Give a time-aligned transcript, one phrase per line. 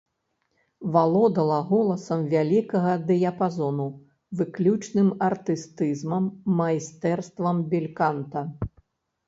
[0.93, 3.87] Валодала голасам вялікага дыяпазону,
[4.41, 6.23] выключным артыстызмам,
[6.59, 8.41] майстэрствам бельканта.